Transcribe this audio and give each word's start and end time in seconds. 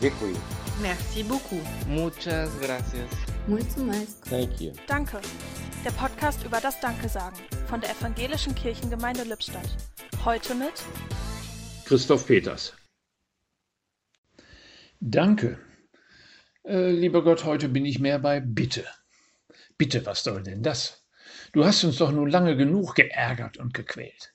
Děkuji. 0.00 0.36
Merci 0.80 1.24
beaucoup. 1.24 1.62
Muchas 1.86 2.50
gracias. 2.60 3.10
Muito 3.48 3.80
mais. 3.80 4.20
Thank 4.20 4.60
you. 4.60 4.72
Danke. 4.88 5.20
Der 5.84 5.90
Podcast 5.90 6.44
über 6.44 6.60
das 6.60 6.80
Danke 6.80 7.08
sagen 7.08 7.36
von 7.66 7.80
der 7.80 7.90
Evangelischen 7.90 8.54
Kirchengemeinde 8.54 9.24
Lippstadt. 9.24 9.68
Heute 10.24 10.54
mit 10.54 10.84
Christoph 11.84 12.26
Peters. 12.28 12.74
Danke. 15.00 15.58
Äh, 16.64 16.92
lieber 16.92 17.24
Gott, 17.24 17.44
heute 17.44 17.68
bin 17.68 17.84
ich 17.84 17.98
mehr 17.98 18.20
bei 18.20 18.38
Bitte. 18.38 18.84
Bitte, 19.78 20.06
was 20.06 20.22
soll 20.22 20.44
denn 20.44 20.62
das? 20.62 21.04
Du 21.52 21.64
hast 21.64 21.82
uns 21.82 21.96
doch 21.96 22.12
nun 22.12 22.30
lange 22.30 22.56
genug 22.56 22.94
geärgert 22.94 23.56
und 23.56 23.74
gequält. 23.74 24.32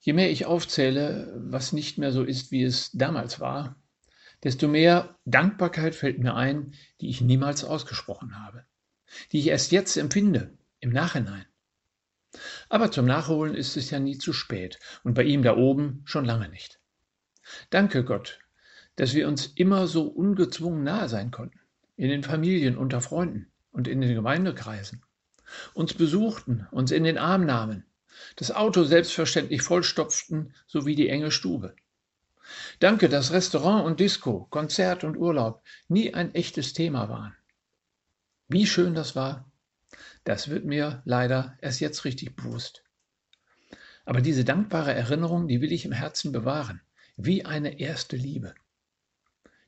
Je 0.00 0.14
mehr 0.14 0.30
ich 0.30 0.46
aufzähle, 0.46 1.34
was 1.36 1.74
nicht 1.74 1.98
mehr 1.98 2.12
so 2.12 2.24
ist, 2.24 2.52
wie 2.52 2.62
es 2.62 2.90
damals 2.92 3.40
war, 3.40 3.76
desto 4.42 4.68
mehr 4.68 5.18
Dankbarkeit 5.24 5.94
fällt 5.94 6.18
mir 6.18 6.34
ein, 6.34 6.74
die 7.00 7.08
ich 7.08 7.20
niemals 7.20 7.64
ausgesprochen 7.64 8.38
habe, 8.38 8.64
die 9.32 9.40
ich 9.40 9.48
erst 9.48 9.72
jetzt 9.72 9.96
empfinde, 9.96 10.56
im 10.80 10.90
Nachhinein. 10.90 11.46
Aber 12.68 12.90
zum 12.90 13.06
Nachholen 13.06 13.54
ist 13.54 13.76
es 13.76 13.90
ja 13.90 13.98
nie 13.98 14.18
zu 14.18 14.32
spät 14.32 14.78
und 15.02 15.14
bei 15.14 15.24
ihm 15.24 15.42
da 15.42 15.56
oben 15.56 16.02
schon 16.04 16.24
lange 16.24 16.48
nicht. 16.48 16.80
Danke 17.70 18.04
Gott, 18.04 18.38
dass 18.96 19.14
wir 19.14 19.28
uns 19.28 19.46
immer 19.46 19.86
so 19.86 20.06
ungezwungen 20.06 20.84
nahe 20.84 21.08
sein 21.08 21.30
konnten, 21.30 21.60
in 21.96 22.10
den 22.10 22.22
Familien, 22.22 22.76
unter 22.76 23.00
Freunden 23.00 23.50
und 23.70 23.88
in 23.88 24.00
den 24.00 24.14
Gemeindekreisen, 24.14 25.02
uns 25.72 25.94
besuchten, 25.94 26.66
uns 26.70 26.90
in 26.90 27.04
den 27.04 27.18
Arm 27.18 27.46
nahmen, 27.46 27.84
das 28.36 28.50
Auto 28.50 28.84
selbstverständlich 28.84 29.62
vollstopften 29.62 30.54
sowie 30.66 30.94
die 30.94 31.08
enge 31.08 31.30
Stube. 31.30 31.74
Danke, 32.80 33.08
dass 33.08 33.32
Restaurant 33.32 33.84
und 33.84 34.00
Disco, 34.00 34.46
Konzert 34.50 35.04
und 35.04 35.16
Urlaub 35.16 35.62
nie 35.88 36.14
ein 36.14 36.34
echtes 36.34 36.72
Thema 36.72 37.08
waren. 37.08 37.34
Wie 38.48 38.66
schön 38.66 38.94
das 38.94 39.14
war, 39.14 39.50
das 40.24 40.48
wird 40.48 40.64
mir 40.64 41.02
leider 41.04 41.56
erst 41.60 41.80
jetzt 41.80 42.04
richtig 42.04 42.36
bewusst. 42.36 42.82
Aber 44.04 44.20
diese 44.20 44.44
dankbare 44.44 44.94
Erinnerung, 44.94 45.48
die 45.48 45.60
will 45.60 45.72
ich 45.72 45.84
im 45.84 45.92
Herzen 45.92 46.32
bewahren, 46.32 46.80
wie 47.16 47.44
eine 47.44 47.78
erste 47.78 48.16
Liebe. 48.16 48.54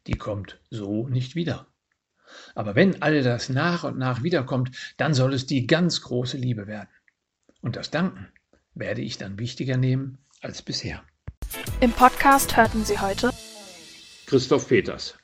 Die 0.06 0.16
kommt 0.16 0.58
so 0.70 1.08
nicht 1.08 1.34
wieder. 1.34 1.66
Aber 2.54 2.74
wenn 2.74 3.02
all 3.02 3.22
das 3.22 3.48
nach 3.48 3.84
und 3.84 3.98
nach 3.98 4.22
wiederkommt, 4.22 4.70
dann 4.96 5.14
soll 5.14 5.34
es 5.34 5.46
die 5.46 5.66
ganz 5.66 6.00
große 6.00 6.36
Liebe 6.36 6.66
werden. 6.66 6.88
Und 7.60 7.76
das 7.76 7.90
Danken 7.90 8.28
werde 8.74 9.02
ich 9.02 9.18
dann 9.18 9.38
wichtiger 9.38 9.76
nehmen 9.76 10.18
als 10.40 10.62
bisher. 10.62 11.04
Im 11.80 11.92
Podcast 11.92 12.56
hörten 12.56 12.84
Sie 12.84 12.98
heute 12.98 13.30
Christoph 14.26 14.68
Peters 14.68 15.16